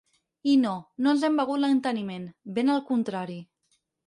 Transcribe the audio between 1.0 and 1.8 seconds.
no ens hem begut